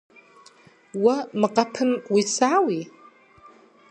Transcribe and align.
Уэ 1.03 1.15
мы 1.39 1.47
къэпым 1.55 1.91
уисауи? 2.13 2.81